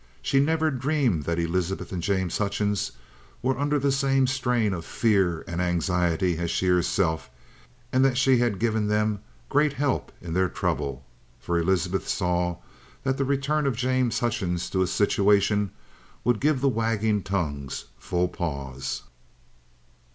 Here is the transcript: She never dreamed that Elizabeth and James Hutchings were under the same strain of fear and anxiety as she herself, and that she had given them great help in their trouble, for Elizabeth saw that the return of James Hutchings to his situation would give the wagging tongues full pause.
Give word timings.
She 0.23 0.39
never 0.39 0.71
dreamed 0.71 1.25
that 1.25 1.37
Elizabeth 1.37 1.91
and 1.91 2.01
James 2.01 2.39
Hutchings 2.39 2.93
were 3.43 3.59
under 3.59 3.77
the 3.77 3.91
same 3.91 4.25
strain 4.25 4.73
of 4.73 4.83
fear 4.83 5.43
and 5.47 5.61
anxiety 5.61 6.37
as 6.39 6.49
she 6.49 6.65
herself, 6.65 7.29
and 7.93 8.03
that 8.03 8.17
she 8.17 8.37
had 8.39 8.57
given 8.57 8.87
them 8.87 9.19
great 9.47 9.73
help 9.73 10.11
in 10.19 10.33
their 10.33 10.49
trouble, 10.49 11.05
for 11.39 11.59
Elizabeth 11.59 12.07
saw 12.09 12.57
that 13.03 13.17
the 13.17 13.25
return 13.25 13.67
of 13.67 13.75
James 13.77 14.17
Hutchings 14.21 14.71
to 14.71 14.79
his 14.79 14.89
situation 14.89 15.69
would 16.23 16.39
give 16.39 16.61
the 16.61 16.67
wagging 16.67 17.21
tongues 17.21 17.85
full 17.99 18.27
pause. 18.27 19.03